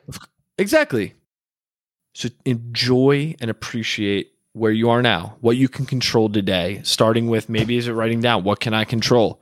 Exactly. 0.58 1.14
So 2.14 2.28
enjoy 2.44 3.34
and 3.40 3.50
appreciate 3.50 4.30
where 4.52 4.70
you 4.70 4.88
are 4.90 5.02
now, 5.02 5.36
what 5.40 5.56
you 5.56 5.68
can 5.68 5.84
control 5.84 6.28
today, 6.28 6.80
starting 6.84 7.26
with 7.26 7.48
maybe 7.48 7.76
is 7.76 7.88
it 7.88 7.92
writing 7.92 8.20
down 8.20 8.44
what 8.44 8.60
can 8.60 8.72
I 8.72 8.84
control? 8.84 9.40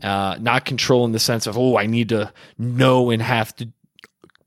Uh, 0.00 0.36
not 0.40 0.64
control 0.64 1.04
in 1.04 1.12
the 1.12 1.18
sense 1.18 1.46
of, 1.48 1.58
oh, 1.58 1.76
I 1.76 1.86
need 1.86 2.10
to 2.10 2.32
know 2.58 3.10
and 3.10 3.20
have 3.20 3.56
to 3.56 3.68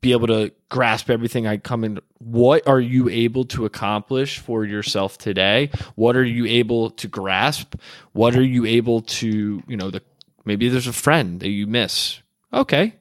be 0.05 0.11
able 0.11 0.27
to 0.27 0.51
grasp 0.69 1.09
everything 1.09 1.47
I 1.47 1.57
come 1.57 1.83
in. 1.83 1.99
What 2.19 2.67
are 2.67 2.79
you 2.79 3.09
able 3.09 3.43
to 3.45 3.65
accomplish 3.65 4.37
for 4.37 4.63
yourself 4.63 5.17
today? 5.17 5.71
What 5.95 6.15
are 6.15 6.23
you 6.23 6.45
able 6.45 6.91
to 6.91 7.07
grasp? 7.07 7.73
What 8.13 8.35
are 8.35 8.43
you 8.43 8.65
able 8.67 9.01
to, 9.01 9.63
you 9.67 9.75
know, 9.75 9.89
the 9.89 10.03
maybe 10.45 10.69
there's 10.69 10.85
a 10.85 10.93
friend 10.93 11.39
that 11.39 11.49
you 11.49 11.65
miss. 11.65 12.21
Okay, 12.53 12.93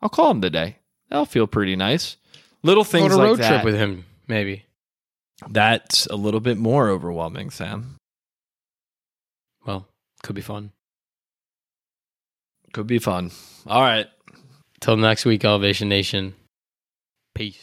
I'll 0.00 0.08
call 0.08 0.30
him 0.30 0.40
today. 0.40 0.78
That'll 1.10 1.26
feel 1.26 1.46
pretty 1.46 1.76
nice. 1.76 2.16
Little 2.62 2.84
things 2.84 3.12
on 3.12 3.20
a 3.20 3.22
road 3.22 3.38
that. 3.38 3.48
trip 3.48 3.64
with 3.64 3.76
him, 3.76 4.06
maybe. 4.26 4.64
That's 5.46 6.06
a 6.06 6.16
little 6.16 6.40
bit 6.40 6.56
more 6.56 6.88
overwhelming, 6.88 7.50
Sam. 7.50 7.96
Well, 9.66 9.86
could 10.22 10.34
be 10.34 10.40
fun. 10.40 10.72
Could 12.72 12.86
be 12.86 12.98
fun. 12.98 13.30
All 13.66 13.82
right. 13.82 14.06
Till 14.80 14.96
next 14.96 15.26
week, 15.26 15.44
Elevation 15.44 15.90
Nation. 15.90 16.34
Peace. 17.36 17.62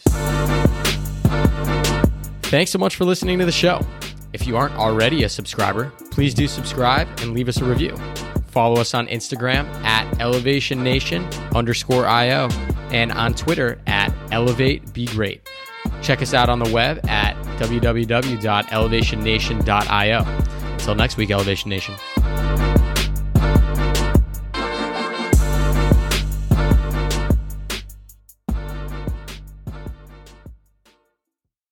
Thanks 2.44 2.72
so 2.72 2.78
much 2.78 2.96
for 2.96 3.06
listening 3.06 3.40
to 3.40 3.46
the 3.46 3.52
show. 3.52 3.82
If 4.32 4.46
you 4.46 4.56
aren't 4.56 4.76
already 4.76 5.24
a 5.24 5.30
subscriber, 5.30 5.92
please 6.12 6.36
do 6.36 6.48
subscribe 6.48 7.08
and 7.22 7.34
leave 7.34 7.50
us 7.50 7.58
a 7.58 7.66
review. 7.66 7.98
Follow 8.48 8.80
us 8.80 8.94
on 8.94 9.08
Instagram 9.08 9.66
at 9.84 10.22
Elevation 10.22 10.84
Nation 10.84 11.26
underscore 11.56 12.06
IO 12.06 12.50
and 12.92 13.12
on 13.12 13.34
Twitter 13.34 13.82
at 13.88 14.14
Elevate 14.32 14.94
Be 14.94 15.08
Great. 15.08 15.50
Check 16.04 16.22
us 16.22 16.36
out 16.36 16.50
on 16.50 16.60
the 16.60 16.72
web 16.72 17.04
at 17.08 17.36
www.elevationnation.io. 17.58 20.26
Until 20.74 20.96
next 20.96 21.18
week, 21.18 21.32
Elevation 21.32 21.70
Nation. 21.70 21.96